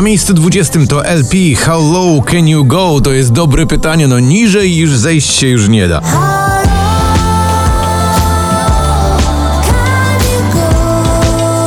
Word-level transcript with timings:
Na 0.00 0.04
miejscu 0.04 0.34
20 0.34 0.86
to 0.88 1.04
LP 1.04 1.36
How 1.56 1.92
Low 1.92 2.24
Can 2.24 2.48
You 2.48 2.64
Go? 2.64 3.00
To 3.00 3.12
jest 3.12 3.32
dobre 3.32 3.66
pytanie, 3.66 4.08
no 4.08 4.20
niżej 4.20 4.76
już 4.76 4.90
zejść 4.90 5.32
się 5.32 5.46
już 5.46 5.68
nie 5.68 5.88
da. 5.88 6.00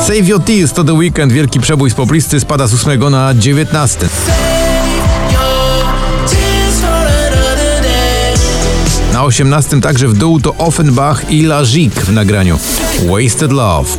Save 0.06 0.28
Your 0.28 0.42
Tears 0.42 0.72
to 0.72 0.84
The 0.84 0.92
Weekend, 0.92 1.32
wielki 1.32 1.60
przebój 1.60 1.90
z 1.90 1.94
poplisty 1.94 2.40
spada 2.40 2.66
z 2.66 2.74
8 2.74 3.10
na 3.10 3.34
19. 3.34 4.08
Na 9.12 9.24
18 9.24 9.80
także 9.80 10.08
w 10.08 10.14
dół 10.14 10.40
to 10.40 10.54
Offenbach 10.54 11.30
i 11.30 11.42
Lazik 11.42 11.94
w 11.94 12.12
nagraniu 12.12 12.58
Wasted 13.08 13.52
Love. 13.52 13.90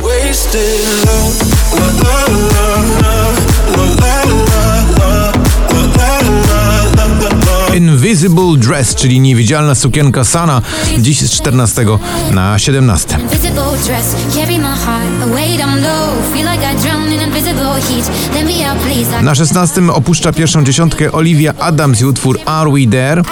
Invisible 7.76 8.56
Dress, 8.58 8.94
czyli 8.94 9.20
niewidzialna 9.20 9.74
sukienka 9.74 10.24
Sana, 10.24 10.62
dziś 10.98 11.20
z 11.20 11.30
14 11.30 11.84
na 12.30 12.58
17. 12.58 13.18
Invisible 13.22 13.62
dress, 13.86 14.06
carry 14.34 14.58
my 14.58 14.64
heart, 14.64 15.20
the 15.20 15.26
weight 15.34 15.60
I'm 15.60 15.74
low. 15.82 16.32
Feel 16.34 16.50
like 16.52 16.72
I 16.72 16.76
drown 16.82 17.12
in 17.12 17.20
invisible 17.20 17.74
heat. 17.74 18.10
Let 18.34 18.44
me 18.46 18.70
out, 18.72 18.78
please. 18.82 19.20
I- 19.20 19.24
Na 19.24 19.34
16 19.34 19.90
opuszcza 19.92 20.32
pierwszą 20.32 20.64
dziesiątkę 20.64 21.12
Olivia 21.12 21.54
Adams 21.58 22.00
i 22.00 22.04
utwór 22.04 22.38
Are 22.46 22.70
We 22.70 22.86
There? 22.90 23.22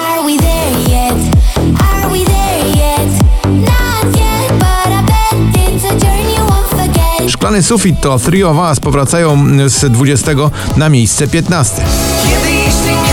Szklany 7.28 7.62
sufit 7.62 8.00
to 8.00 8.18
Three 8.18 8.44
of 8.44 8.56
Us 8.70 8.80
powracają 8.80 9.46
z 9.68 9.92
20 9.92 10.30
na 10.76 10.88
miejsce 10.88 11.28
15. 11.28 11.82
Kiedy 12.24 12.52
jeśli 12.56 13.03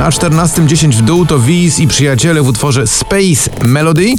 Na 0.00 0.10
14 0.12 0.66
10 0.66 0.96
w 0.96 1.02
dół 1.02 1.26
to 1.26 1.38
Wiz 1.38 1.78
i 1.78 1.88
przyjaciele 1.88 2.42
w 2.42 2.48
utworze 2.48 2.86
Space 2.86 3.50
Melody. 3.64 4.14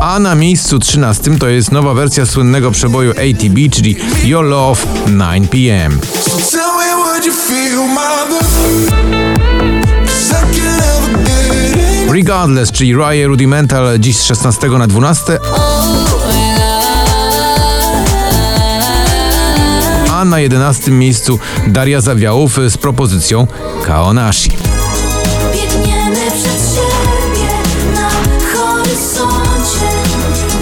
A 0.00 0.18
na 0.18 0.34
miejscu 0.34 0.78
13 0.78 1.38
to 1.38 1.48
jest 1.48 1.72
nowa 1.72 1.94
wersja 1.94 2.26
słynnego 2.26 2.70
przeboju 2.70 3.10
ATB, 3.10 3.72
czyli 3.72 3.96
Your 4.24 4.44
Love 4.44 4.82
9pm. 5.06 5.92
So 6.30 6.30
tell 6.50 6.76
me 6.76 7.04
what 7.04 7.26
you 7.26 7.32
feel, 7.32 7.88
mother. 7.88 8.46
'Cause 10.06 10.34
I 10.34 10.60
can 10.60 10.76
never 10.76 11.24
get 11.24 11.76
it. 12.06 12.12
Regardless, 12.12 12.72
czyli 12.72 12.94
Rye 12.96 13.26
Rudimental 13.26 13.98
dziś 13.98 14.16
z 14.16 14.22
16 14.22 14.78
na 14.78 14.86
12, 14.86 15.38
na 20.28 20.40
11 20.40 20.90
miejscu 20.90 21.38
Daria 21.66 22.00
Zawiałów 22.00 22.58
z 22.68 22.76
propozycją 22.78 23.46
Kaonashi. 23.86 24.50
Biegniemy 25.52 26.16
przed 26.30 26.74
siebie 26.74 27.48
na 27.94 28.10
horyzoncie. 28.52 29.86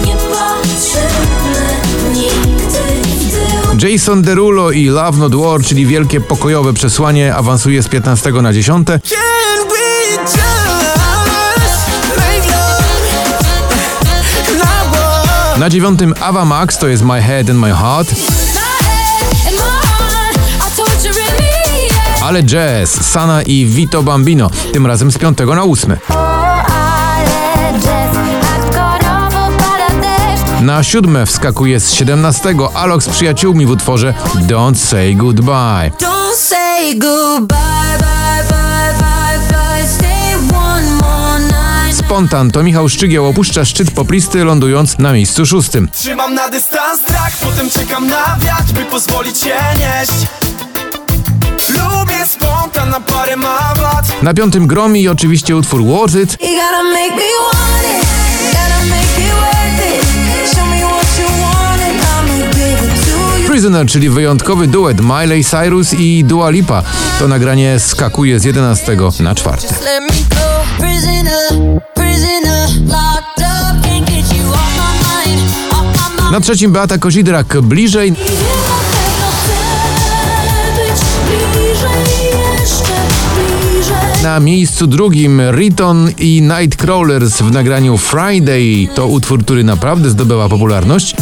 Nie 0.05 0.15
patrzymy 0.15 1.65
nigdy 2.13 2.79
w 3.03 3.79
tył. 3.79 3.89
Jason 3.89 4.21
Derulo 4.21 4.71
i 4.71 4.85
Love 4.85 5.17
Not 5.17 5.35
War, 5.35 5.61
czyli 5.63 5.85
wielkie 5.85 6.21
pokojowe 6.21 6.73
przesłanie, 6.73 7.35
awansuje 7.35 7.83
z 7.83 7.87
15 7.87 8.31
na 8.31 8.53
10. 8.53 8.87
Can 8.87 8.97
we 9.69 10.15
just 10.21 11.87
make 12.17 12.45
love? 12.51 12.85
Not 14.57 14.99
war. 14.99 15.59
Na 15.59 15.69
9 15.69 15.99
Ava 16.21 16.45
Max 16.45 16.77
to 16.77 16.87
jest 16.87 17.03
My 17.03 17.21
Head 17.21 17.49
and 17.49 17.59
My 17.59 17.73
Heart, 17.73 18.07
ale 22.25 22.43
jazz, 22.43 23.11
Sana 23.11 23.41
i 23.41 23.65
Vito 23.65 24.03
Bambino, 24.03 24.49
tym 24.73 24.85
razem 24.85 25.11
z 25.11 25.17
5 25.17 25.37
na 25.39 25.63
8. 25.63 25.97
Ale 26.09 27.79
jazz, 27.79 28.15
hardkorowo 28.41 29.57
pada 29.57 30.01
deszcz. 30.01 30.61
Na 30.61 30.83
7 30.83 31.25
wskakuje 31.25 31.79
z 31.79 31.91
17 31.91 32.55
Alok 32.73 33.03
z 33.03 33.09
przyjaciółmi 33.09 33.65
w 33.65 33.69
utworze 33.69 34.13
Don't 34.35 34.75
Say 34.75 35.15
Goodbye. 35.15 35.91
Don't 35.99 36.35
say 36.35 36.95
goodbye, 36.95 37.57
bye, 37.99 38.43
bye, 38.49 38.93
bye, 38.99 39.39
bye. 39.49 39.87
Stay 39.87 40.55
one 40.55 40.91
more 40.91 41.39
night. 41.39 42.05
Spontan 42.05 42.51
to 42.51 42.63
Michał 42.63 42.89
Szczygieł 42.89 43.25
opuszcza 43.25 43.65
szczyt 43.65 43.91
poplisty, 43.91 44.43
lądując 44.43 44.97
na 44.97 45.13
miejscu 45.13 45.45
szóstym. 45.45 45.89
Trzymam 45.93 46.33
na 46.33 46.49
dystans 46.49 47.01
strach, 47.01 47.31
potem 47.41 47.69
czekam 47.69 48.07
na 48.07 48.37
wiatr, 48.39 48.73
by 48.73 48.85
pozwolić 48.85 49.39
się 49.39 49.55
nieść. 49.77 50.44
Na 54.21 54.33
piątym 54.33 54.67
Gromi 54.67 55.01
i 55.01 55.09
oczywiście 55.09 55.55
utwór 55.55 55.83
Worth 55.83 56.15
It. 56.15 56.37
Prisoner, 63.47 63.87
czyli 63.87 64.09
wyjątkowy 64.09 64.67
duet 64.67 65.01
Miley 65.01 65.43
Cyrus 65.43 65.93
i 65.93 66.23
Dua 66.23 66.49
Lipa. 66.49 66.83
To 67.19 67.27
nagranie 67.27 67.79
skakuje 67.79 68.39
z 68.39 68.43
11 68.43 68.97
na 69.19 69.35
4. 69.35 69.57
Let 69.61 70.01
me 70.01 70.09
go, 70.29 70.65
prisoner, 70.77 71.81
prisoner, 71.93 72.69
locked 72.87 73.39
up, 73.39 73.87
can't 73.87 74.05
get 74.05 74.37
you 74.37 74.53
off 74.53 74.71
my 74.77 75.25
mind, 75.25 75.51
off 75.71 75.81
my 75.81 76.21
mind. 76.21 76.31
Na 76.31 76.41
trzecim 76.41 76.71
Beata 76.71 76.97
Kozidrak 76.97 77.61
bliżej. 77.61 78.13
Na 84.25 84.39
miejscu 84.39 84.87
drugim 84.87 85.41
Riton 85.51 86.09
i 86.17 86.41
Nightcrawlers 86.41 87.41
w 87.41 87.51
nagraniu 87.51 87.97
Friday. 87.97 88.87
To 88.95 89.07
utwór, 89.07 89.45
który 89.45 89.63
naprawdę 89.63 90.09
zdobyła 90.09 90.49
popularność. 90.49 91.15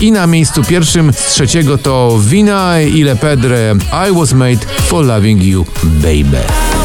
I 0.00 0.12
na 0.12 0.26
miejscu 0.26 0.64
pierwszym 0.64 1.12
z 1.12 1.26
trzeciego 1.26 1.78
to 1.78 2.18
Vina 2.20 2.80
i 2.80 3.02
Le 3.02 3.16
Pedre 3.16 3.74
I 4.08 4.14
Was 4.14 4.32
Made 4.32 4.66
For 4.86 5.04
Loving 5.04 5.42
You 5.42 5.66
Baby. 5.82 6.77